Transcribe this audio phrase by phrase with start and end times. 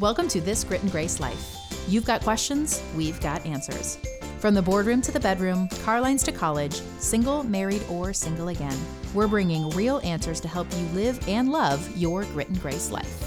[0.00, 1.56] Welcome to This Grit and Grace Life.
[1.88, 3.98] You've got questions, we've got answers.
[4.38, 8.78] From the boardroom to the bedroom, car lines to college, single, married, or single again,
[9.14, 13.22] we're bringing real answers to help you live and love your grit and grace life.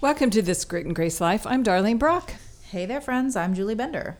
[0.00, 1.46] Welcome to This Grit and Grace Life.
[1.46, 2.32] I'm Darlene Brock.
[2.70, 3.36] Hey there, friends.
[3.36, 4.16] I'm Julie Bender.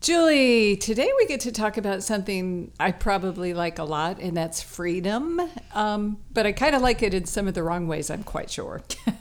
[0.00, 4.62] Julie, today we get to talk about something I probably like a lot, and that's
[4.62, 5.40] freedom.
[5.74, 8.50] Um, but I kind of like it in some of the wrong ways, I'm quite
[8.50, 8.82] sure.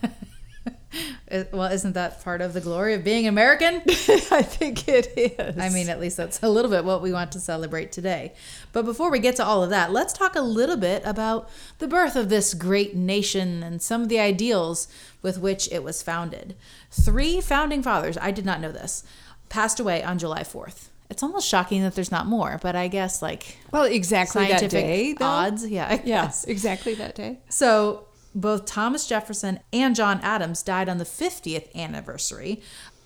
[1.27, 3.75] It- well, isn't that part of the glory of being American?
[3.85, 5.55] I think it is.
[5.59, 8.33] I mean, at least that's a little bit what we want to celebrate today.
[8.73, 11.87] But before we get to all of that, let's talk a little bit about the
[11.87, 14.87] birth of this great nation and some of the ideals
[15.21, 16.55] with which it was founded.
[16.89, 19.03] Three founding fathers, I did not know this,
[19.49, 20.87] passed away on July 4th.
[21.09, 25.13] It's almost shocking that there's not more, but I guess like well, exactly that day.
[25.13, 25.25] though.
[25.25, 25.67] odds.
[25.67, 25.87] Yeah.
[25.89, 27.39] I Yeah, exactly that day.
[27.49, 28.05] So
[28.35, 32.61] both Thomas Jefferson and John Adams died on the 50th anniversary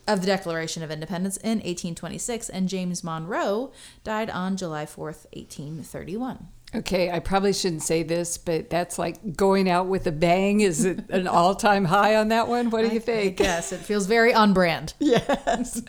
[0.07, 3.71] of the Declaration of Independence in 1826, and James Monroe
[4.03, 6.47] died on July 4th, 1831.
[6.75, 10.61] Okay, I probably shouldn't say this, but that's like going out with a bang.
[10.61, 12.71] Is it an all time high on that one?
[12.71, 13.39] What do you think?
[13.39, 14.93] Yes, it feels very on brand.
[15.13, 15.81] Yes.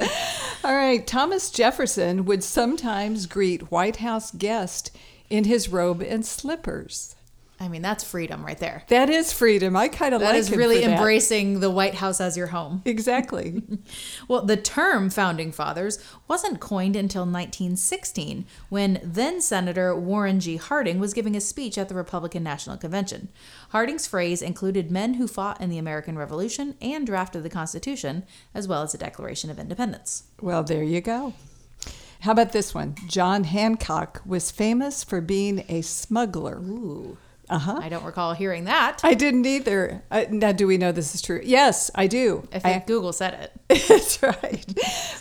[0.63, 1.07] All right.
[1.07, 4.91] Thomas Jefferson would sometimes greet White House guests
[5.31, 7.15] in his robe and slippers.
[7.65, 8.83] I mean, that's freedom right there.
[8.89, 9.75] That is freedom.
[9.75, 12.83] I kind of That like is really embracing the White House as your home.
[12.85, 13.63] Exactly.
[14.29, 20.57] Well, the term founding fathers wasn't coined until 1916 when then Senator Warren G.
[20.57, 23.29] Harding was giving a speech at the Republican National Convention.
[23.71, 28.67] Harding's phrase included men who fought in the American Revolution and drafted the Constitution, as
[28.67, 30.25] well as the Declaration of Independence.
[30.41, 31.35] well, there you go.
[32.21, 32.95] How about this one?
[33.07, 36.57] John Hancock was famous for being a smuggler.
[36.57, 37.19] Ooh.
[37.51, 37.79] Uh huh.
[37.83, 39.01] I don't recall hearing that.
[39.05, 40.03] I didn't either.
[40.11, 41.41] Uh, now, do we know this is true?
[41.45, 42.49] Yes, I do.
[42.53, 43.35] I I- think Google said
[43.69, 43.87] it.
[43.89, 44.65] That's right.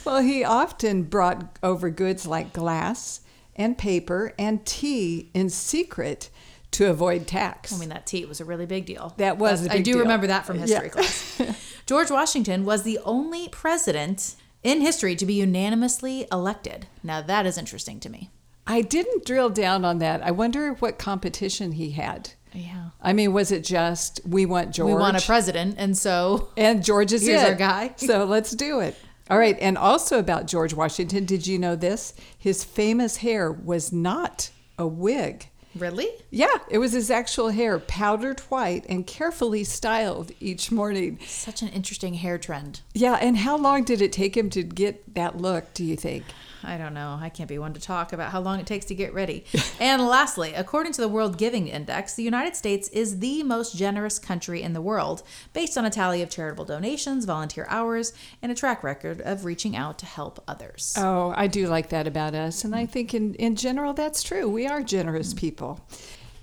[0.05, 3.21] Well, he often brought over goods like glass
[3.55, 6.29] and paper and tea in secret
[6.71, 7.71] to avoid tax.
[7.73, 9.13] I mean, that tea was a really big deal.
[9.17, 10.01] That was That's- a big I do deal.
[10.01, 10.89] remember that from history Yeah.
[10.89, 11.41] class.
[11.85, 16.87] George Washington was the only president in history to be unanimously elected.
[17.03, 18.31] Now, that is interesting to me.
[18.65, 20.21] I didn't drill down on that.
[20.21, 22.31] I wonder what competition he had.
[22.53, 22.89] Yeah.
[23.01, 24.93] I mean, was it just we want George?
[24.93, 27.49] We want a president, and so and George is Here's it.
[27.49, 27.93] our guy.
[27.97, 28.95] so let's do it.
[29.29, 29.57] All right.
[29.59, 32.13] And also about George Washington, did you know this?
[32.37, 35.47] His famous hair was not a wig.
[35.75, 41.19] really, Yeah, it was his actual hair, powdered white and carefully styled each morning.
[41.25, 42.81] such an interesting hair trend.
[42.93, 46.25] Yeah, and how long did it take him to get that look, do you think?
[46.63, 47.17] I don't know.
[47.21, 49.45] I can't be one to talk about how long it takes to get ready.
[49.79, 54.19] and lastly, according to the World Giving Index, the United States is the most generous
[54.19, 58.55] country in the world, based on a tally of charitable donations, volunteer hours, and a
[58.55, 60.93] track record of reaching out to help others.
[60.97, 62.63] Oh, I do like that about us.
[62.63, 64.49] And I think in, in general, that's true.
[64.49, 65.37] We are generous mm.
[65.37, 65.81] people.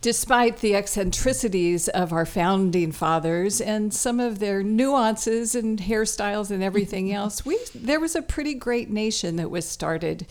[0.02, 6.62] Despite the eccentricities of our founding fathers and some of their nuances and hairstyles and
[6.62, 10.26] everything else, we there was a pretty great nation that was started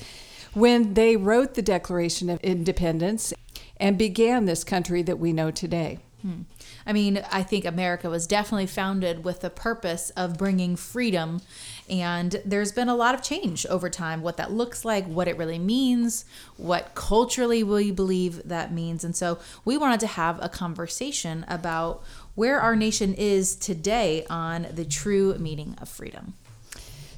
[0.53, 3.31] when they wrote the Declaration of Independence
[3.78, 6.00] and began this country that we know today.
[6.24, 6.41] Hmm.
[6.90, 11.40] I mean, I think America was definitely founded with the purpose of bringing freedom.
[11.88, 15.38] And there's been a lot of change over time what that looks like, what it
[15.38, 16.26] really means,
[16.58, 19.04] what culturally we believe that means.
[19.04, 22.02] And so we wanted to have a conversation about
[22.34, 26.34] where our nation is today on the true meaning of freedom.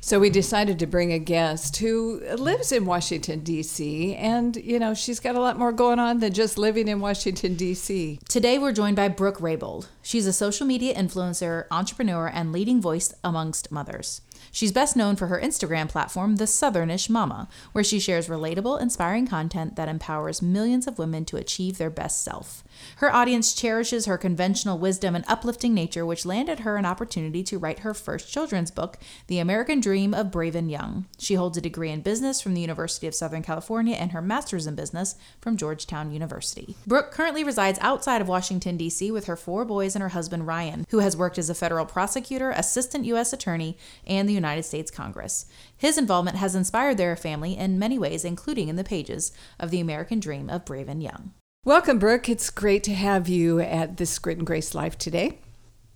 [0.04, 4.96] So we decided to bring a guest who lives in Washington, D.C., and, you know,
[4.96, 8.20] she's got a lot more going on than just living in Washington, D.C.
[8.28, 9.86] Today, we're joined by Brooke Raybold.
[10.02, 14.22] She's a social media influencer, entrepreneur, and leading voice amongst mothers.
[14.52, 19.28] She's best known for her Instagram platform, The Southernish Mama, where she shares relatable, inspiring
[19.28, 22.64] content that empowers millions of women to achieve their best self.
[22.98, 27.58] Her audience cherishes her conventional wisdom and uplifting nature, which landed her an opportunity to
[27.58, 28.98] write her first children's book,
[29.28, 31.06] The American Dream of Brave and Young.
[31.18, 34.68] She holds a degree in business from the University of Southern California and her master's
[34.68, 36.76] in business from Georgetown University.
[36.86, 40.86] Brooke currently resides outside of Washington, D.C., with her four boys and her husband, Ryan,
[40.90, 43.34] who has worked as a federal prosecutor, assistant U.S.
[43.34, 45.46] attorney, and the United States Congress.
[45.78, 49.80] His involvement has inspired their family in many ways, including in the pages of The
[49.80, 51.34] American Dream of Brave and Young.
[51.64, 52.28] Welcome, Brooke.
[52.28, 55.38] It's great to have you at this Grit and Grace Life today.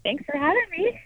[0.03, 1.01] Thanks for having me.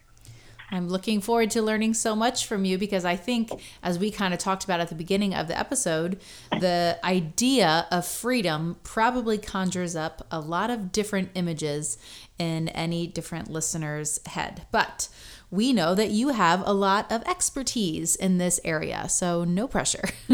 [0.70, 3.52] I'm looking forward to learning so much from you because I think,
[3.82, 6.20] as we kind of talked about at the beginning of the episode,
[6.52, 11.98] the idea of freedom probably conjures up a lot of different images
[12.38, 14.68] in any different listener's head.
[14.74, 15.08] But
[15.52, 20.04] we know that you have a lot of expertise in this area, so no pressure.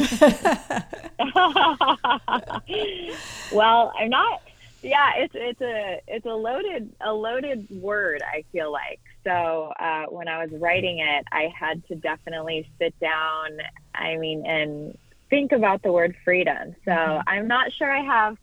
[3.53, 4.41] well, I'm not.
[4.81, 8.21] Yeah, it's it's a it's a loaded a loaded word.
[8.23, 12.93] I feel like so uh, when I was writing it, I had to definitely sit
[12.99, 13.57] down.
[13.95, 14.97] I mean, and
[15.29, 16.75] think about the word freedom.
[16.85, 17.27] So mm-hmm.
[17.27, 18.37] I'm not sure I have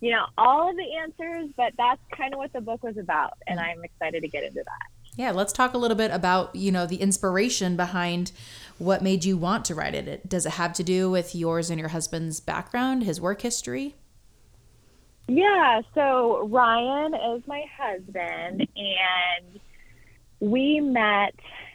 [0.00, 3.34] you know all of the answers, but that's kind of what the book was about,
[3.46, 3.68] and mm-hmm.
[3.68, 4.97] I'm excited to get into that.
[5.18, 8.30] Yeah, let's talk a little bit about, you know, the inspiration behind
[8.78, 10.28] what made you want to write it.
[10.28, 13.96] Does it have to do with yours and your husband's background, his work history?
[15.26, 19.60] Yeah, so Ryan is my husband and
[20.38, 21.34] we met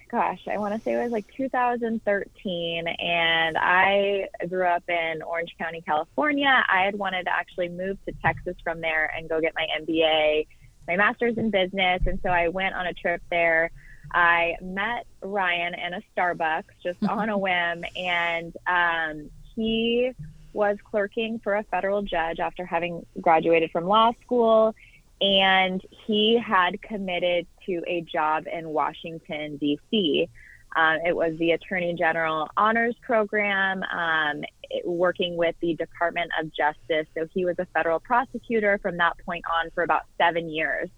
[0.10, 5.56] gosh, I want to say it was like 2013 and I grew up in Orange
[5.58, 6.64] County, California.
[6.70, 10.46] I had wanted to actually move to Texas from there and go get my MBA
[10.88, 12.02] my master's in business.
[12.06, 13.72] And so I went on a trip there.
[14.12, 20.12] I met Ryan in a Starbucks just on a whim, and um, he
[20.52, 24.76] was clerking for a federal judge after having graduated from law school.
[25.22, 30.28] And he had committed to a job in Washington, D.C.
[30.76, 34.44] Um, it was the Attorney General Honors Program, um,
[34.84, 37.08] working with the Department of Justice.
[37.16, 40.90] So he was a federal prosecutor from that point on for about seven years.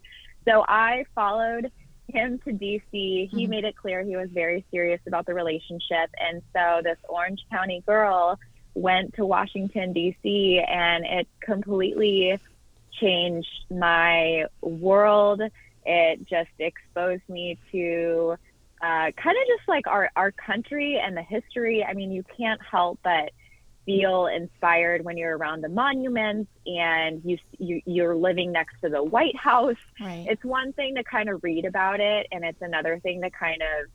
[0.45, 1.71] So I followed
[2.07, 2.81] him to DC.
[2.91, 3.49] He mm-hmm.
[3.49, 6.09] made it clear he was very serious about the relationship.
[6.17, 8.39] And so this Orange County girl
[8.75, 12.39] went to Washington, DC, and it completely
[12.91, 15.41] changed my world.
[15.85, 18.37] It just exposed me to
[18.81, 21.83] uh, kind of just like our, our country and the history.
[21.83, 23.31] I mean, you can't help but
[23.85, 29.03] feel inspired when you're around the monuments and you, you you're living next to the
[29.03, 29.75] White House.
[29.99, 30.25] Right.
[30.27, 33.61] It's one thing to kind of read about it, and it's another thing to kind
[33.61, 33.89] of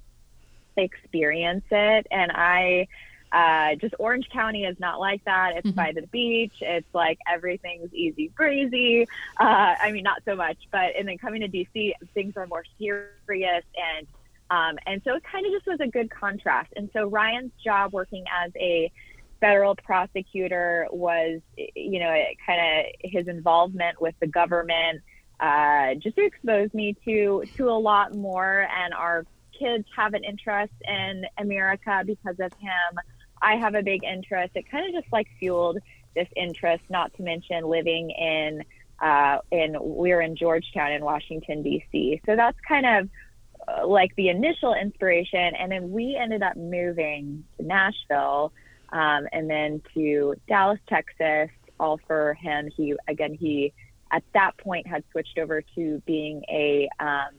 [0.76, 2.06] experience it.
[2.10, 2.86] And I
[3.32, 5.52] uh, just Orange County is not like that.
[5.56, 5.76] It's mm-hmm.
[5.76, 6.54] by the beach.
[6.60, 9.06] It's like everything's easy breezy.
[9.38, 12.64] Uh, I mean, not so much, but and then coming to DC, things are more
[12.78, 13.64] serious
[13.96, 14.06] and
[14.50, 16.72] um, and so it kind of just was a good contrast.
[16.74, 18.90] And so Ryan's job working as a
[19.40, 25.02] federal prosecutor was, you know, it kind of his involvement with the government
[25.38, 28.66] uh, just exposed me to to a lot more.
[28.76, 29.24] And our
[29.56, 32.98] kids have an interest in America because of him.
[33.40, 34.52] I have a big interest.
[34.56, 35.78] It kind of just like fueled
[36.16, 36.82] this interest.
[36.90, 38.64] Not to mention living in
[39.00, 42.20] uh, in we're in Georgetown in Washington D.C.
[42.26, 43.08] So that's kind of
[43.86, 48.52] like the initial inspiration, and then we ended up moving to Nashville,
[48.90, 51.50] um, and then to Dallas, Texas.
[51.78, 52.70] All for him.
[52.76, 53.72] He again he
[54.12, 57.30] at that point had switched over to being a um,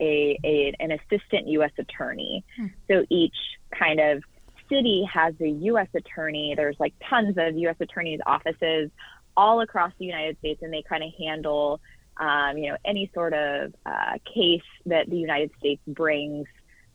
[0.00, 1.70] a, a, an assistant U.S.
[1.78, 2.44] attorney.
[2.56, 2.66] Hmm.
[2.88, 3.36] So each
[3.78, 4.22] kind of
[4.68, 5.88] city has a U.S.
[5.94, 6.54] attorney.
[6.56, 7.76] There's like tons of U.S.
[7.80, 8.90] attorneys' offices
[9.36, 11.80] all across the United States, and they kind of handle
[12.22, 16.46] um, you know, any sort of uh, case that the United States brings,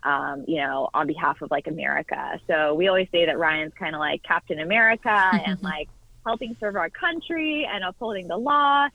[0.03, 2.39] um, you know, on behalf of like America.
[2.47, 5.09] So we always say that Ryan's kind of like Captain America
[5.45, 5.89] and like
[6.25, 8.87] helping serve our country and upholding the law.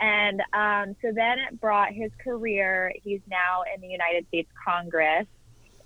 [0.00, 2.92] And um, so then it brought his career.
[3.02, 5.26] He's now in the United States Congress,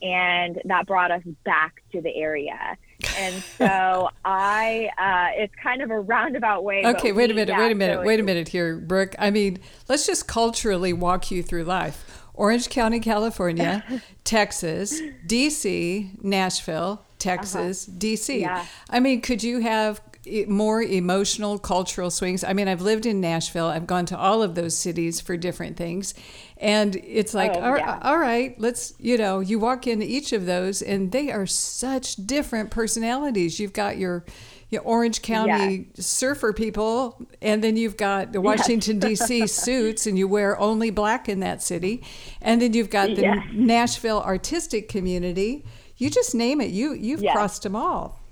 [0.03, 2.77] and that brought us back to the area.
[3.19, 6.85] And so I, uh, it's kind of a roundabout way.
[6.85, 9.15] Okay, wait a minute, wait a minute, so wait a minute here, Brooke.
[9.19, 12.23] I mean, let's just culturally walk you through life.
[12.35, 13.85] Orange County, California,
[14.25, 17.99] Texas, DC, Nashville, Texas, uh-huh.
[17.99, 18.41] DC.
[18.41, 18.67] Yeah.
[18.91, 20.01] I mean, could you have
[20.49, 22.45] more emotional cultural swings.
[22.45, 23.67] I mean, I've lived in Nashville.
[23.67, 26.15] I've gone to all of those cities for different things.
[26.57, 27.99] And it's oh, like, oh, all, yeah.
[28.03, 32.17] all right, let's, you know, you walk into each of those and they are such
[32.17, 33.61] different personalities.
[33.61, 34.25] You've got your,
[34.71, 36.07] your Orange County yes.
[36.07, 39.21] surfer people, and then you've got the Washington, yes.
[39.29, 39.47] D.C.
[39.47, 42.03] suits, and you wear only black in that city.
[42.41, 43.47] And then you've got the yes.
[43.53, 45.65] Nashville artistic community.
[45.97, 46.71] You just name it.
[46.71, 48.24] You, you've crossed them all.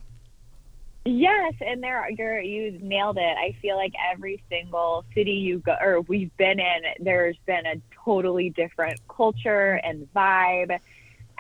[1.05, 3.37] Yes, and there you're you nailed it.
[3.37, 7.81] I feel like every single city you go or we've been in, there's been a
[8.05, 10.79] totally different culture and vibe,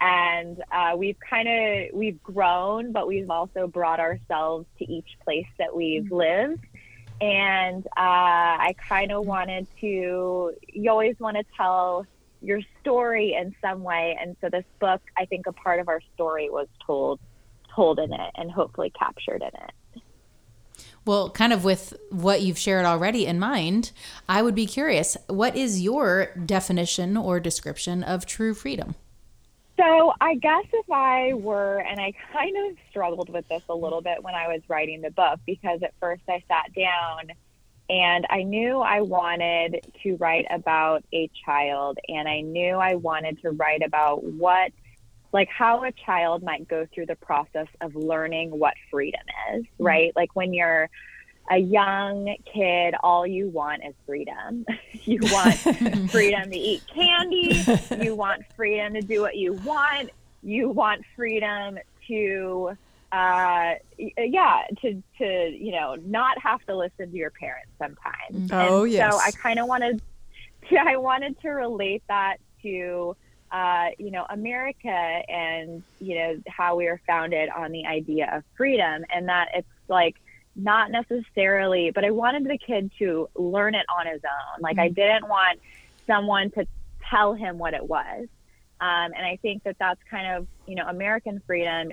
[0.00, 5.46] and uh, we've kind of we've grown, but we've also brought ourselves to each place
[5.58, 6.14] that we've mm-hmm.
[6.14, 6.66] lived.
[7.20, 10.54] And uh, I kind of wanted to.
[10.72, 12.04] You always want to tell
[12.40, 14.18] your story in some way.
[14.20, 17.20] And so this book, I think a part of our story was told
[17.74, 20.02] told in it and hopefully captured in it.
[21.04, 23.90] Well, kind of with what you've shared already in mind,
[24.28, 28.94] I would be curious what is your definition or description of true freedom?
[29.76, 34.00] So, I guess if I were, and I kind of struggled with this a little
[34.00, 37.32] bit when I was writing the book because at first I sat down
[37.90, 43.42] and I knew I wanted to write about a child and I knew I wanted
[43.42, 44.72] to write about what
[45.32, 49.22] like how a child might go through the process of learning what freedom
[49.54, 49.84] is, mm-hmm.
[49.84, 50.12] right?
[50.14, 50.90] Like when you're
[51.50, 54.64] a young kid, all you want is freedom.
[55.04, 55.56] you want
[56.10, 57.64] freedom to eat candy.
[58.00, 60.10] You want freedom to do what you want.
[60.42, 62.76] You want freedom to,
[63.10, 68.50] uh, yeah, to, to, you know, not have to listen to your parents sometimes.
[68.52, 69.12] Oh, and yes.
[69.12, 70.02] So I kind of wanted
[70.68, 73.16] to, I wanted to relate that to,
[73.52, 78.42] uh, you know, America and, you know, how we are founded on the idea of
[78.56, 80.16] freedom and that it's like
[80.56, 84.62] not necessarily, but I wanted the kid to learn it on his own.
[84.62, 84.84] Like, mm-hmm.
[84.84, 85.60] I didn't want
[86.06, 86.66] someone to
[87.10, 88.26] tell him what it was.
[88.80, 91.92] Um, and I think that that's kind of, you know, American freedom.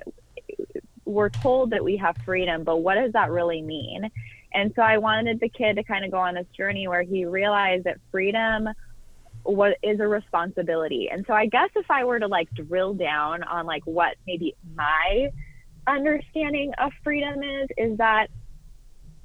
[1.06, 4.10] We're told that we have freedom, but what does that really mean?
[4.54, 7.26] And so I wanted the kid to kind of go on this journey where he
[7.26, 8.70] realized that freedom
[9.44, 11.10] what is a responsibility.
[11.12, 14.56] And so I guess if I were to like drill down on like what maybe
[14.76, 15.30] my
[15.88, 18.28] understanding of freedom is, is that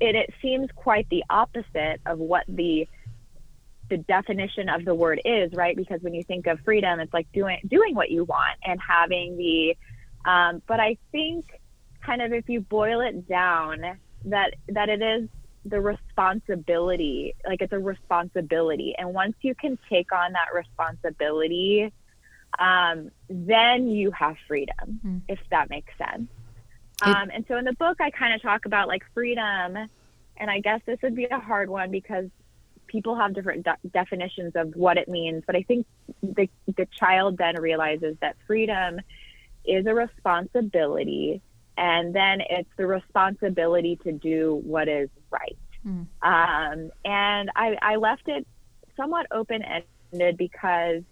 [0.01, 2.89] it, it seems quite the opposite of what the
[3.91, 5.77] the definition of the word is, right?
[5.77, 9.37] Because when you think of freedom, it's like doing doing what you want and having
[9.37, 9.77] the
[10.29, 11.45] um, but I think
[12.05, 15.29] kind of if you boil it down that that it is
[15.65, 18.95] the responsibility like it's a responsibility.
[18.99, 21.93] And once you can take on that responsibility
[22.59, 25.21] um, then you have freedom mm.
[25.29, 26.29] if that makes sense.
[27.03, 29.77] Um, and so in the book i kind of talk about like freedom.
[30.37, 32.27] And i guess this would be a hard one because
[32.87, 35.43] people have different de- definitions of what it means.
[35.47, 35.87] But i think
[36.23, 39.01] the, the child then realizes that freedom
[39.65, 41.41] is a responsibility
[41.77, 45.57] and then it's the responsibility to do what is right.
[45.87, 46.07] Mm.
[46.23, 48.47] Um, and I, I left it
[48.97, 49.63] somewhat open
[50.13, 51.03] ended because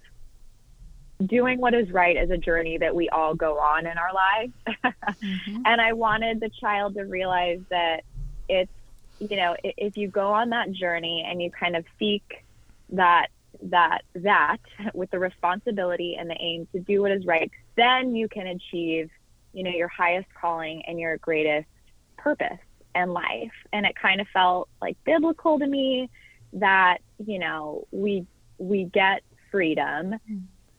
[1.26, 4.52] doing what is right is a journey that we all go on in our lives.
[5.23, 5.62] mm-hmm.
[5.64, 8.02] And I wanted the child to realize that
[8.49, 8.73] it's,
[9.19, 12.45] you know, if you go on that journey and you kind of seek
[12.90, 13.28] that
[13.64, 14.59] that that
[14.95, 19.11] with the responsibility and the aim to do what is right, then you can achieve
[19.52, 21.68] you know, your highest calling and your greatest
[22.16, 22.59] purpose
[22.94, 23.52] in life.
[23.73, 26.11] And it kind of felt like biblical to me
[26.54, 28.26] that, you know, we
[28.59, 30.14] we get freedom,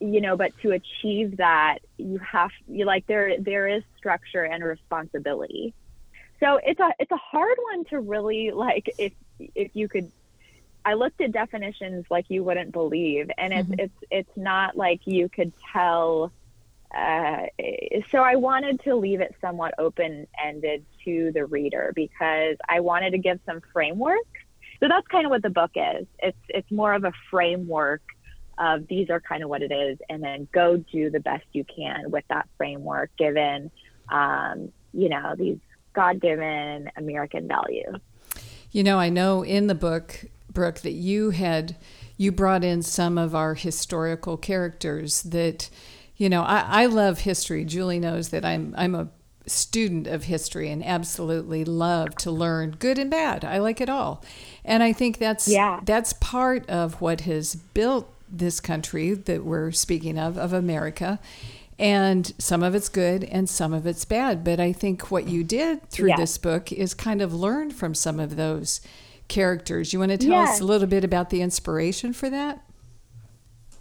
[0.00, 4.64] you know, but to achieve that you have you like there there is structure and
[4.64, 5.74] responsibility.
[6.40, 10.10] So it's a it's a hard one to really like if if you could
[10.84, 13.80] I looked at definitions like you wouldn't believe and it's mm-hmm.
[13.80, 16.32] it's it's not like you could tell
[16.94, 17.46] uh,
[18.10, 23.10] so I wanted to leave it somewhat open ended to the reader because I wanted
[23.10, 24.26] to give some framework.
[24.80, 26.06] So that's kind of what the book is.
[26.18, 28.02] It's it's more of a framework
[28.58, 31.64] of these are kind of what it is, and then go do the best you
[31.64, 33.70] can with that framework, given
[34.10, 35.58] um, you know these
[35.94, 37.96] God-given American values.
[38.70, 41.76] You know, I know in the book, Brooke, that you had
[42.16, 45.70] you brought in some of our historical characters that
[46.16, 47.64] you know, I, I love history.
[47.64, 49.08] Julie knows that I'm I'm a
[49.46, 53.44] student of history and absolutely love to learn good and bad.
[53.44, 54.24] I like it all.
[54.64, 55.80] And I think that's yeah.
[55.84, 61.18] that's part of what has built this country that we're speaking of of America.
[61.76, 65.42] And some of it's good and some of it's bad, but I think what you
[65.42, 66.16] did through yeah.
[66.16, 68.80] this book is kind of learn from some of those
[69.26, 69.92] characters.
[69.92, 70.44] You want to tell yeah.
[70.44, 72.60] us a little bit about the inspiration for that?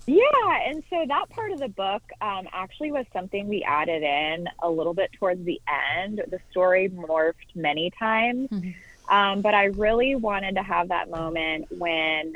[0.06, 4.48] Yeah, and so that part of the book um, actually was something we added in
[4.62, 5.62] a little bit towards the
[5.96, 6.22] end.
[6.28, 9.14] The story morphed many times, mm-hmm.
[9.14, 12.34] um, but I really wanted to have that moment when,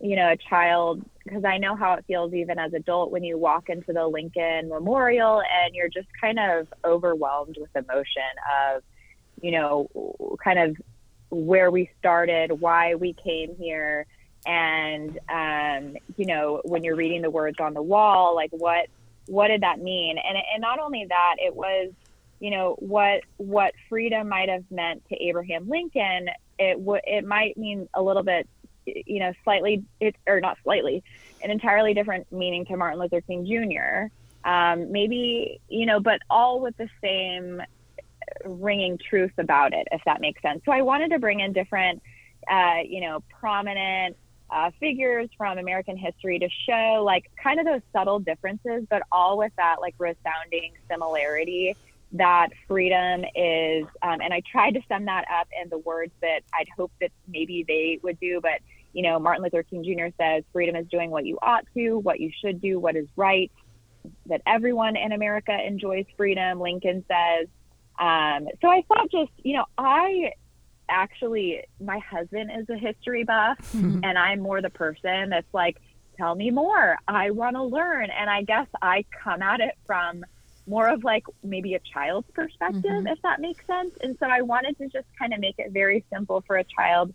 [0.00, 3.36] you know, a child, because I know how it feels even as adult when you
[3.36, 8.22] walk into the Lincoln Memorial and you're just kind of overwhelmed with emotion
[8.70, 8.82] of,
[9.42, 10.76] you know, kind of
[11.30, 14.06] where we started, why we came here
[14.46, 18.86] and um, you know when you're reading the words on the wall like what
[19.26, 21.90] what did that mean and and not only that it was
[22.40, 26.28] you know what what freedom might have meant to Abraham Lincoln
[26.58, 28.48] it it might mean a little bit
[29.06, 31.02] you know, slightly, it, or not slightly,
[31.42, 34.12] an entirely different meaning to Martin Luther King Jr.
[34.48, 37.62] Um, maybe, you know, but all with the same
[38.44, 40.62] ringing truth about it, if that makes sense.
[40.64, 42.02] So I wanted to bring in different,
[42.50, 44.16] uh, you know, prominent
[44.50, 49.36] uh, figures from American history to show like kind of those subtle differences, but all
[49.38, 51.76] with that like resounding similarity
[52.12, 53.86] that freedom is.
[54.02, 57.10] Um, and I tried to sum that up in the words that I'd hope that
[57.26, 58.60] maybe they would do, but
[58.92, 60.14] you know, Martin Luther King Jr.
[60.18, 63.52] says freedom is doing what you ought to, what you should do, what is right.
[64.26, 66.60] That everyone in America enjoys freedom.
[66.60, 67.48] Lincoln says.
[67.98, 70.32] Um, so I thought just, you know, I
[70.88, 74.00] actually my husband is a history buff mm-hmm.
[74.02, 75.78] and I'm more the person that's like
[76.16, 80.24] tell me more I want to learn and I guess I come at it from
[80.66, 83.06] more of like maybe a child's perspective mm-hmm.
[83.06, 86.04] if that makes sense and so I wanted to just kind of make it very
[86.12, 87.14] simple for a child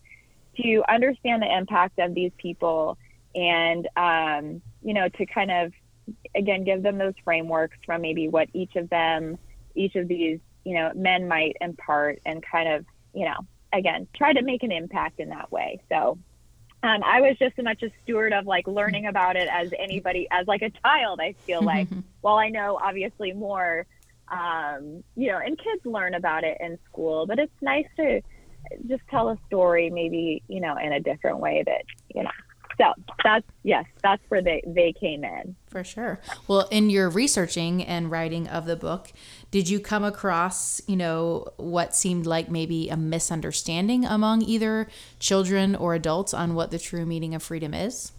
[0.62, 2.98] to understand the impact of these people
[3.36, 5.74] and um, you know to kind of
[6.36, 9.38] again give them those frameworks from maybe what each of them
[9.76, 13.38] each of these you know men might impart and kind of you know
[13.74, 15.82] again, try to make an impact in that way.
[15.90, 16.18] So
[16.84, 20.28] um, I was just as much a steward of like learning about it as anybody,
[20.32, 21.20] as like a child.
[21.22, 21.88] I feel like,
[22.22, 23.86] well, I know obviously more,
[24.30, 28.22] um, you know, and kids learn about it in school, but it's nice to
[28.88, 32.32] just tell a story, maybe you know, in a different way that you know
[32.78, 37.84] so that's yes that's where they they came in for sure well in your researching
[37.84, 39.12] and writing of the book
[39.50, 44.88] did you come across you know what seemed like maybe a misunderstanding among either
[45.18, 48.12] children or adults on what the true meaning of freedom is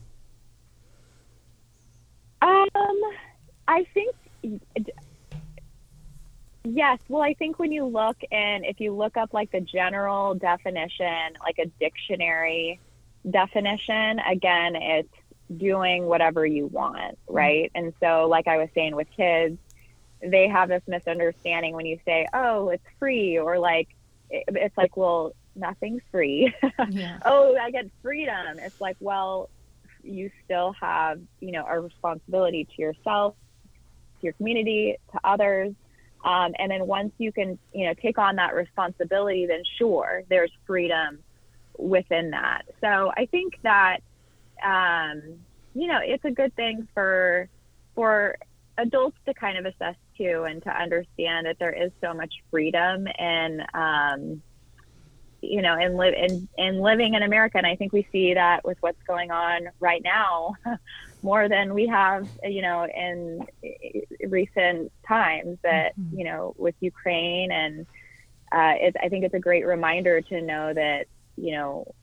[2.43, 3.01] um
[3.69, 4.13] i think
[6.67, 6.99] Yes.
[7.09, 11.35] Well, I think when you look and if you look up like the general definition,
[11.43, 12.81] like a dictionary
[13.31, 15.13] definition, again, it's
[15.55, 17.35] doing whatever you want, mm-hmm.
[17.35, 17.73] right?
[17.75, 19.59] And so, like I was saying with kids,
[20.23, 23.89] they have this misunderstanding when you say, oh, it's free, or like,
[24.31, 26.55] it's like, well, nothing's free.
[26.91, 27.19] Yeah.
[27.25, 28.59] oh, I get freedom.
[28.59, 29.49] It's like, well,
[30.03, 33.35] you still have, you know, a responsibility to yourself,
[34.21, 35.75] to your community, to others.
[36.25, 40.51] Um, and then once you can, you know, take on that responsibility, then sure, there's
[40.67, 41.19] freedom
[41.79, 42.63] within that.
[42.81, 43.99] So I think that
[44.63, 45.23] um,
[45.75, 47.49] you know it's a good thing for
[47.95, 48.37] for
[48.79, 53.07] adults to kind of assess too and to understand that there is so much freedom
[53.19, 54.43] and um,
[55.41, 58.65] you know in live in, in living in America and I think we see that
[58.65, 60.55] with what's going on right now
[61.23, 63.47] more than we have you know in
[64.29, 66.19] recent times that mm-hmm.
[66.19, 67.87] you know with Ukraine and
[68.53, 71.95] uh, it, I think it's a great reminder to know that you know,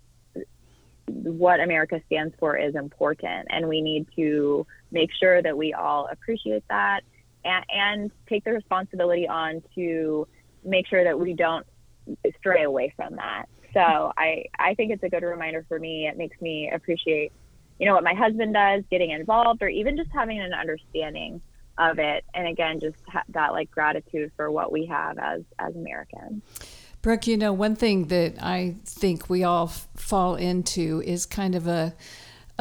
[1.23, 6.07] what America stands for is important, and we need to make sure that we all
[6.11, 7.01] appreciate that
[7.43, 10.27] and, and take the responsibility on to
[10.63, 11.65] make sure that we don't
[12.39, 13.45] stray away from that.
[13.73, 16.07] So I, I think it's a good reminder for me.
[16.07, 17.31] It makes me appreciate,
[17.79, 21.41] you know, what my husband does, getting involved, or even just having an understanding
[21.77, 22.25] of it.
[22.33, 26.43] And again, just ha- that like gratitude for what we have as as Americans.
[27.01, 31.55] Brooke, you know, one thing that I think we all f- fall into is kind
[31.55, 31.95] of a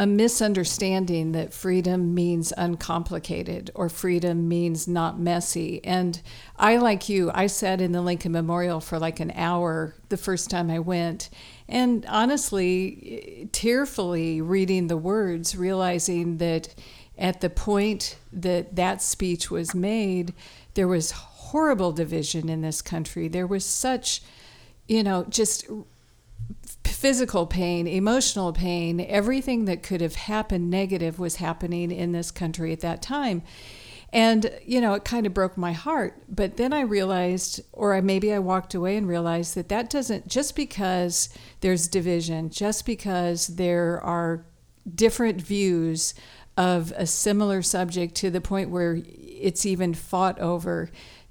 [0.01, 5.85] a misunderstanding that freedom means uncomplicated or freedom means not messy.
[5.85, 6.19] And
[6.57, 10.49] I, like you, I sat in the Lincoln Memorial for like an hour the first
[10.49, 11.29] time I went.
[11.69, 16.75] And honestly, tearfully reading the words, realizing that
[17.19, 20.33] at the point that that speech was made,
[20.75, 21.11] there was
[21.51, 23.29] horrible division in this country.
[23.29, 24.23] There was such,
[24.89, 25.67] you know, just
[26.85, 32.73] physical pain, emotional pain, everything that could have happened negative was happening in this country
[32.73, 33.43] at that time.
[34.13, 36.23] And, you know, it kind of broke my heart.
[36.29, 40.57] But then I realized, or maybe I walked away and realized that that doesn't, just
[40.57, 41.29] because
[41.61, 44.45] there's division, just because there are
[44.93, 46.15] different views
[46.57, 50.91] of a similar subject to the point where it's even fought over,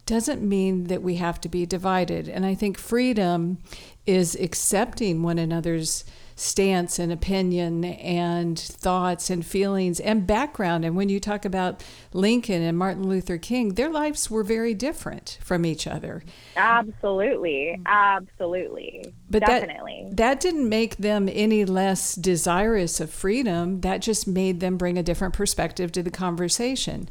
[0.09, 2.27] doesn't mean that we have to be divided.
[2.27, 3.59] And I think freedom
[4.07, 6.03] is accepting one another's
[6.35, 10.83] stance and opinion and thoughts and feelings and background.
[10.83, 15.37] And when you talk about Lincoln and Martin Luther King, their lives were very different
[15.43, 16.23] from each other.
[16.55, 17.79] Absolutely.
[17.85, 19.13] Absolutely.
[19.29, 20.05] But Definitely.
[20.07, 23.81] That, that didn't make them any less desirous of freedom.
[23.81, 27.09] That just made them bring a different perspective to the conversation.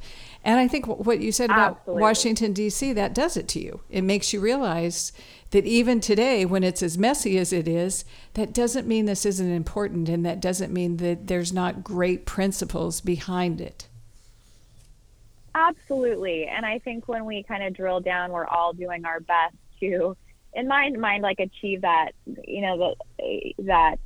[0.49, 2.01] And I think what you said about Absolutely.
[2.01, 3.81] Washington, D.C., that does it to you.
[3.91, 5.13] It makes you realize
[5.51, 9.53] that even today, when it's as messy as it is, that doesn't mean this isn't
[9.53, 13.89] important, and that doesn't mean that there's not great principles behind it.
[15.55, 16.47] Absolutely.
[16.47, 20.17] And I think when we kind of drill down, we're all doing our best to,
[20.55, 22.13] in my mind, like achieve that,
[22.47, 23.99] you know, that, that,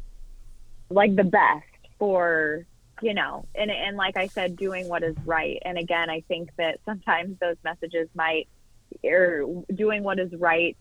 [0.90, 1.66] like the best
[2.00, 2.66] for
[3.00, 5.59] you know, and and like I said, doing what is right.
[5.64, 8.48] And again, I think that sometimes those messages might,
[9.05, 10.76] or doing what is right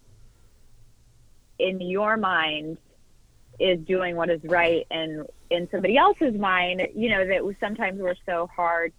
[1.59, 2.77] in your mind
[3.59, 8.15] is doing what is right, and in somebody else's mind, you know, that sometimes we're
[8.25, 8.93] so hard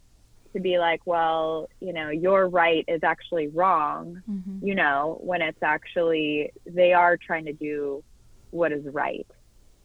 [0.52, 4.66] to be like, well, you know, your right is actually wrong, mm-hmm.
[4.66, 8.04] you know, when it's actually they are trying to do
[8.50, 9.26] what is right.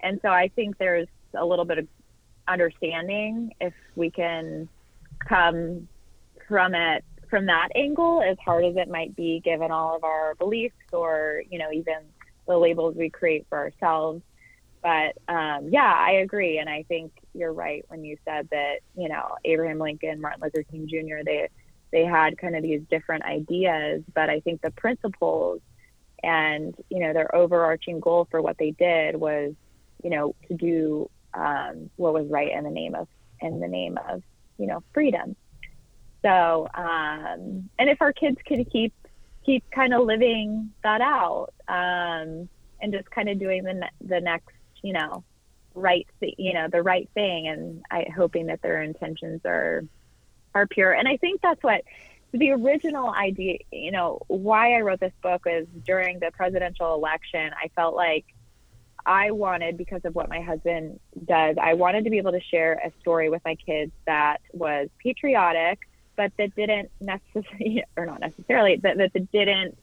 [0.02, 1.88] And so I think there's a little bit of
[2.48, 4.70] understanding if we can
[5.20, 5.88] come
[6.48, 10.36] from it from that angle as hard as it might be given all of our
[10.36, 11.98] beliefs or you know even
[12.48, 14.22] the labels we create for ourselves.
[14.82, 16.60] But um, yeah i agree.
[16.60, 20.64] And i think you're right when you said that you know abraham lincoln martin luther
[20.64, 21.50] king jr they
[21.92, 24.04] they had kind of these different ideas.
[24.14, 25.62] But i think the principles
[26.24, 29.54] and you know their overarching goal for what they did was
[30.04, 33.08] you know to do um, what was right in the name of
[33.40, 34.24] in the name of
[34.58, 35.36] you know freedom.
[36.24, 38.94] So um, and if our kids could keep
[39.46, 42.50] keep kind of living that out um,
[42.82, 45.24] and just kind of doing the ne- the next you know
[45.74, 49.84] right th- you know the right thing and I hoping that their intentions are
[50.56, 51.84] are pure and I think that's what
[52.34, 57.52] the original idea you know why I wrote this book was during the presidential election
[57.54, 58.26] I felt like
[59.08, 62.74] I wanted, because of what my husband does, I wanted to be able to share
[62.74, 65.80] a story with my kids that was patriotic,
[66.18, 69.78] but that didn't necessarily, or not necessarily, that, that didn't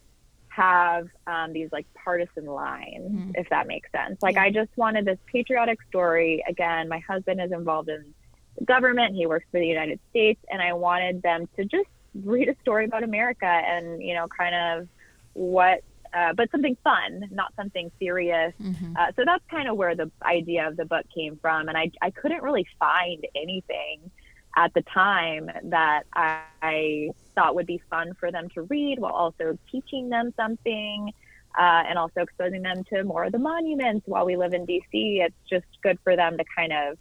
[0.48, 3.30] have um, these like partisan lines, mm-hmm.
[3.34, 4.22] if that makes sense.
[4.22, 4.42] Like, yeah.
[4.42, 6.44] I just wanted this patriotic story.
[6.46, 8.14] Again, my husband is involved in
[8.58, 11.88] the government, he works for the United States, and I wanted them to just
[12.22, 14.88] read a story about America and, you know, kind of
[15.32, 15.82] what
[16.14, 18.55] uh, but something fun, not something serious.
[18.62, 18.96] Mm-hmm.
[18.96, 21.68] Uh, so that's kind of where the idea of the book came from.
[21.68, 24.11] And I, I couldn't really find anything
[24.57, 29.12] at the time that I, I thought would be fun for them to read while
[29.12, 31.12] also teaching them something.
[31.57, 34.83] Uh, and also exposing them to more of the monuments while we live in DC.
[34.92, 36.98] It's just good for them to kind of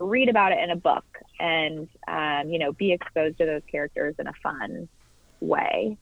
[0.00, 1.04] read about it in a book
[1.38, 4.88] and, um, you know, be exposed to those characters in a fun
[5.38, 5.96] way.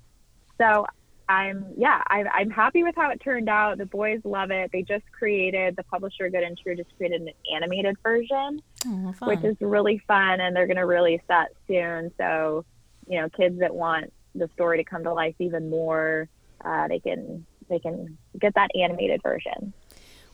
[0.57, 0.87] So
[1.33, 3.79] I'm yeah, I'm, I'm happy with how it turned out.
[3.79, 4.71] The boys love it.
[4.73, 9.43] They just created the publisher Good and True just created an animated version, oh, which
[9.43, 12.13] is really fun, and they're going to release that soon.
[12.19, 12.65] So,
[13.09, 16.29] you know, kids that want the story to come to life even more,
[16.65, 19.73] uh, they can they can get that animated version.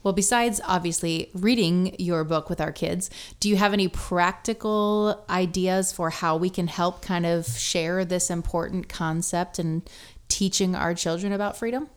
[0.03, 5.93] Well, besides obviously reading your book with our kids, do you have any practical ideas
[5.93, 9.89] for how we can help kind of share this important concept and
[10.29, 11.89] teaching our children about freedom?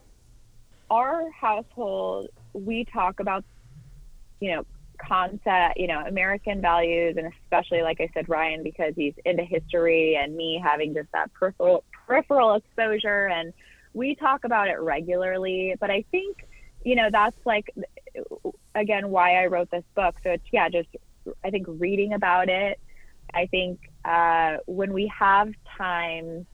[0.89, 3.43] Our household, we talk about,
[4.39, 4.65] you know,
[4.97, 10.15] concept, you know, American values, and especially, like I said, Ryan, because he's into history
[10.15, 13.27] and me having just that peripheral, peripheral exposure.
[13.27, 13.53] And
[13.93, 15.75] we talk about it regularly.
[15.79, 16.47] But I think,
[16.83, 17.73] you know, that's like,
[18.75, 20.15] again, why I wrote this book.
[20.23, 20.89] So it's, yeah, just,
[21.43, 22.79] I think reading about it.
[23.33, 26.45] I think uh, when we have time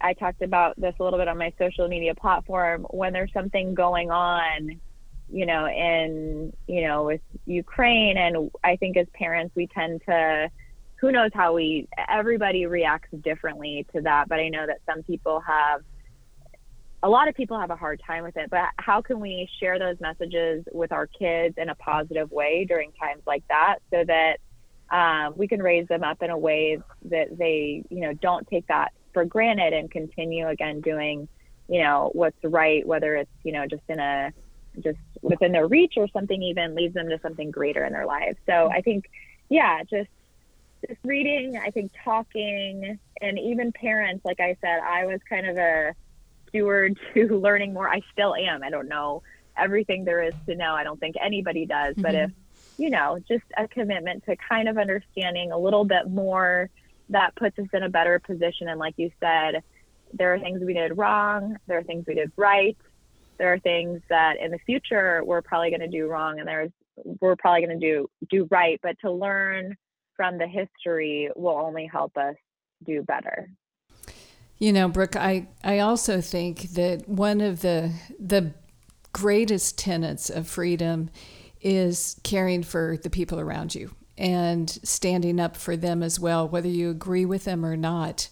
[0.00, 2.86] I talked about this a little bit on my social media platform.
[2.90, 4.80] When there's something going on,
[5.30, 10.50] you know, in, you know, with Ukraine, and I think as parents, we tend to,
[10.96, 14.28] who knows how we, everybody reacts differently to that.
[14.28, 15.82] But I know that some people have,
[17.02, 18.50] a lot of people have a hard time with it.
[18.50, 22.92] But how can we share those messages with our kids in a positive way during
[22.92, 24.38] times like that so that
[24.90, 28.66] um, we can raise them up in a way that they, you know, don't take
[28.68, 31.28] that for granted and continue again doing,
[31.68, 34.32] you know, what's right, whether it's, you know, just in a
[34.80, 38.38] just within their reach or something even leads them to something greater in their lives.
[38.46, 39.10] So I think,
[39.48, 40.08] yeah, just
[40.86, 45.56] just reading, I think talking and even parents, like I said, I was kind of
[45.56, 45.94] a
[46.48, 47.88] steward to learning more.
[47.88, 48.62] I still am.
[48.62, 49.22] I don't know
[49.56, 50.74] everything there is to know.
[50.74, 51.94] I don't think anybody does.
[51.94, 52.02] Mm-hmm.
[52.02, 52.30] But if,
[52.78, 56.70] you know, just a commitment to kind of understanding a little bit more
[57.12, 58.68] that puts us in a better position.
[58.68, 59.62] And like you said,
[60.12, 62.76] there are things we did wrong, there are things we did right,
[63.38, 66.70] there are things that in the future we're probably going to do wrong, and there's
[67.20, 68.78] we're probably going to do do right.
[68.82, 69.76] But to learn
[70.16, 72.34] from the history will only help us
[72.84, 73.48] do better.
[74.58, 78.52] You know, Brooke, I, I also think that one of the the
[79.12, 81.10] greatest tenets of freedom
[81.60, 86.68] is caring for the people around you and standing up for them as well, whether
[86.68, 88.28] you agree with them or not.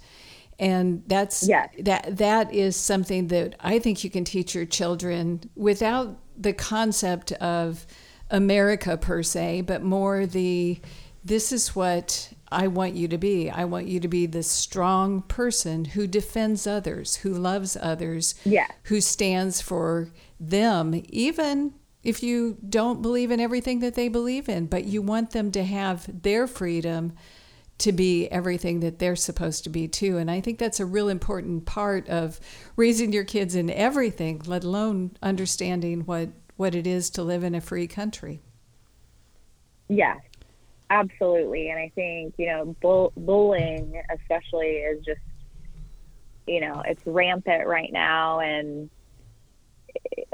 [0.58, 1.70] And that's yes.
[1.80, 7.32] that that is something that I think you can teach your children without the concept
[7.32, 7.86] of
[8.30, 10.78] America per se, but more the
[11.24, 13.50] this is what I want you to be.
[13.50, 18.66] I want you to be the strong person who defends others, who loves others, yeah.
[18.84, 24.66] who stands for them, even if you don't believe in everything that they believe in,
[24.66, 27.12] but you want them to have their freedom
[27.78, 30.18] to be everything that they're supposed to be too.
[30.18, 32.38] And I think that's a real important part of
[32.76, 37.54] raising your kids in everything, let alone understanding what what it is to live in
[37.54, 38.42] a free country.
[39.88, 40.18] Yes,
[40.90, 41.70] absolutely.
[41.70, 45.20] And I think, you know, bull- bullying especially is just
[46.46, 48.90] you know, it's rampant right now and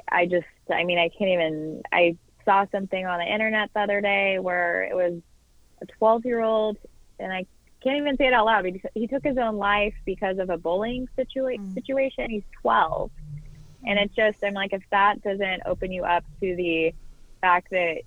[0.09, 4.01] I just, I mean, I can't even, I saw something on the internet the other
[4.01, 5.21] day where it was
[5.83, 6.79] a 12 year old,
[7.19, 7.47] and I
[7.83, 11.09] can't even say it out loud, he took his own life because of a bullying
[11.17, 11.75] situa- mm.
[11.75, 12.31] situation.
[12.31, 13.11] He's 12.
[13.87, 16.93] And it's just, I'm like, if that doesn't open you up to the
[17.41, 17.99] fact that,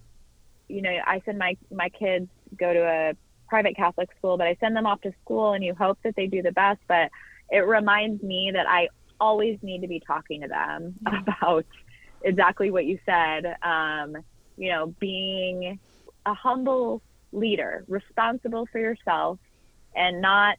[0.67, 3.13] you know, I send my, my kids go to a
[3.47, 6.27] private Catholic school, but I send them off to school and you hope that they
[6.27, 6.81] do the best.
[6.87, 7.09] But
[7.49, 11.65] it reminds me that I always need to be talking to them about
[12.23, 13.55] exactly what you said.
[13.61, 14.17] Um,
[14.57, 15.79] you know, being
[16.25, 17.01] a humble
[17.31, 19.39] leader, responsible for yourself,
[19.95, 20.57] and not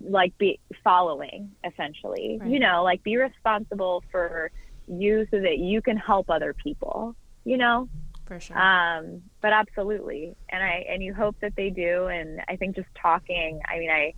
[0.00, 2.38] like be following essentially.
[2.40, 2.50] Right.
[2.50, 4.50] You know, like be responsible for
[4.86, 7.14] you so that you can help other people.
[7.44, 7.88] You know.
[8.26, 8.56] For sure.
[8.56, 12.06] Um, but absolutely, and I and you hope that they do.
[12.06, 13.60] And I think just talking.
[13.68, 14.14] I mean, I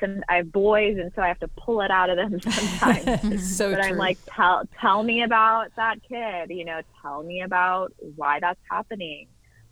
[0.00, 3.56] some I have boys, and so I have to pull it out of them sometimes.
[3.56, 3.90] so but true.
[3.90, 6.50] I'm like, tell tell me about that kid.
[6.50, 9.28] You know, tell me about why that's happening.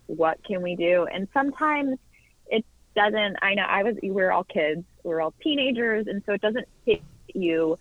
[0.07, 1.07] What can we do?
[1.11, 1.97] And sometimes
[2.47, 3.37] it doesn't.
[3.41, 3.95] I know I was.
[4.01, 4.83] We were all kids.
[5.03, 7.01] We were all teenagers, and so it doesn't hit
[7.33, 7.77] you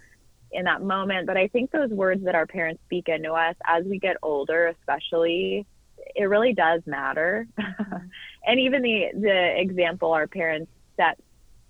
[0.53, 1.27] in that moment.
[1.27, 4.67] But I think those words that our parents speak into us as we get older,
[4.67, 5.67] especially,
[6.15, 7.47] it really does matter.
[7.81, 8.07] Mm-hmm.
[8.47, 11.19] and even the the example our parents set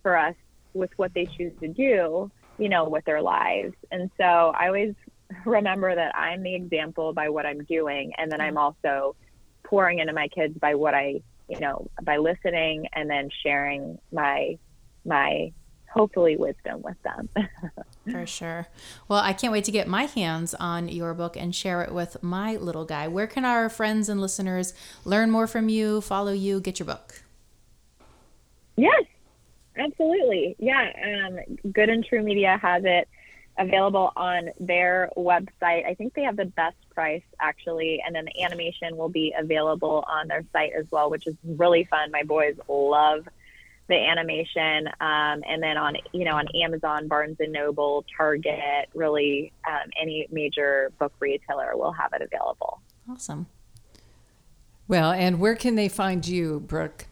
[0.03, 0.35] for us
[0.75, 3.75] with what they choose to do, you know, with their lives.
[3.91, 4.95] And so I always
[5.45, 8.13] remember that I'm the example by what I'm doing.
[8.19, 9.17] And then I'm also
[9.65, 14.59] pouring into my kids by what I, you know, by listening and then sharing my,
[15.05, 15.53] my
[15.91, 17.29] hopefully wisdom with them.
[18.11, 18.67] For sure.
[19.09, 22.23] Well, I can't wait to get my hands on your book and share it with
[22.23, 23.09] my little guy.
[23.09, 24.73] Where can our friends and listeners
[25.05, 27.23] learn more from you, follow you, get your book?
[28.77, 29.05] Yes,
[29.77, 30.57] Absolutely.
[30.59, 30.93] Yeah.
[31.05, 33.09] Um, Good and True Media has it
[33.59, 35.87] available on their website.
[35.87, 40.05] I think they have the best price actually, and then the animation will be available
[40.09, 42.11] on their site as well, which is really fun.
[42.11, 43.29] My boys love
[43.89, 49.53] the animation, um, and then on you know on Amazon, Barnes and Noble, Target, really
[49.69, 52.81] um, any major book retailer will have it available.
[53.11, 53.47] Awesome.
[54.89, 57.07] Well, and where can they find you, Brooke?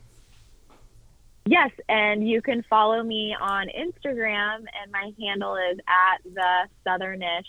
[1.50, 7.46] Yes, and you can follow me on Instagram, and my handle is at the Southernish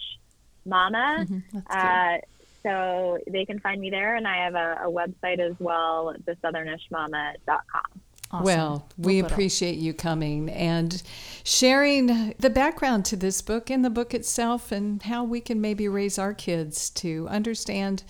[0.66, 1.26] Mama.
[1.28, 2.18] Mm-hmm, uh,
[2.64, 8.02] so they can find me there, and I have a, a website as well, thesouthernishmama.com.
[8.32, 8.46] Awesome.
[8.46, 11.04] Well, we we'll appreciate you coming and
[11.44, 15.90] sharing the background to this book and the book itself, and how we can maybe
[15.90, 18.04] raise our kids to understand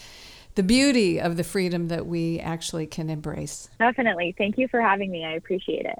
[0.55, 3.69] the beauty of the freedom that we actually can embrace.
[3.79, 4.35] Definitely.
[4.37, 5.25] Thank you for having me.
[5.25, 5.99] I appreciate it.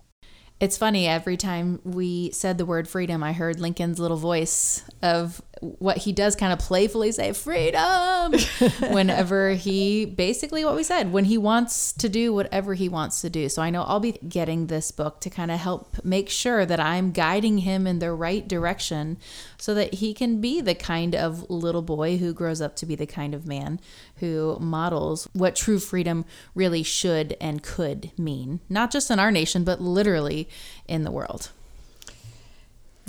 [0.59, 5.41] It's funny, every time we said the word freedom, I heard Lincoln's little voice of
[5.61, 8.33] what he does kind of playfully say freedom
[8.91, 13.29] whenever he basically what we said when he wants to do whatever he wants to
[13.29, 13.49] do.
[13.49, 16.79] So i know i'll be getting this book to kind of help make sure that
[16.79, 19.17] i'm guiding him in the right direction
[19.57, 22.95] so that he can be the kind of little boy who grows up to be
[22.95, 23.79] the kind of man
[24.17, 29.63] who models what true freedom really should and could mean not just in our nation
[29.63, 30.47] but literally
[30.87, 31.51] in the world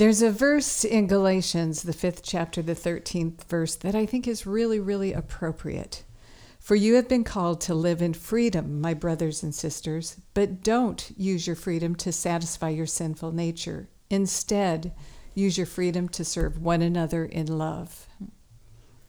[0.00, 4.46] there's a verse in Galatians, the fifth chapter, the 13th verse, that I think is
[4.46, 6.04] really, really appropriate.
[6.58, 11.12] For you have been called to live in freedom, my brothers and sisters, but don't
[11.18, 13.90] use your freedom to satisfy your sinful nature.
[14.08, 14.94] Instead,
[15.34, 18.06] use your freedom to serve one another in love.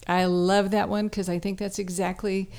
[0.07, 2.51] I love that one because I think that's exactly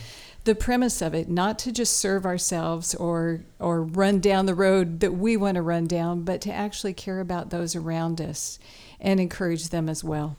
[0.45, 5.01] the premise of it, not to just serve ourselves or or run down the road
[5.01, 8.59] that we want to run down, but to actually care about those around us
[9.01, 10.37] and encourage them as well.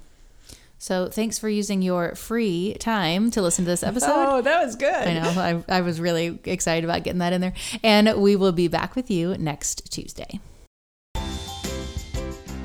[0.78, 4.12] So thanks for using your free time to listen to this episode.
[4.12, 4.94] Oh, that was good.
[4.94, 5.64] I know.
[5.70, 7.54] I, I was really excited about getting that in there.
[7.82, 10.42] And we will be back with you next Tuesday.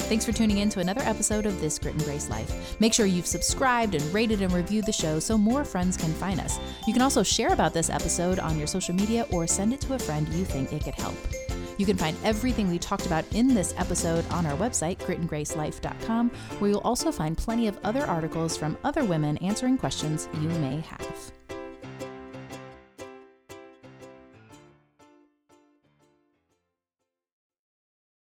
[0.09, 2.81] Thanks for tuning in to another episode of This Grit and Grace Life.
[2.81, 6.41] Make sure you've subscribed and rated and reviewed the show so more friends can find
[6.41, 6.59] us.
[6.87, 9.93] You can also share about this episode on your social media or send it to
[9.93, 11.15] a friend you think it could help.
[11.77, 16.71] You can find everything we talked about in this episode on our website, gritandgracelife.com, where
[16.71, 21.33] you'll also find plenty of other articles from other women answering questions you may have.